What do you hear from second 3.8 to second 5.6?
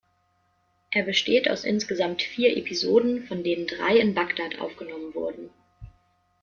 in Bagdad aufgenommen wurden.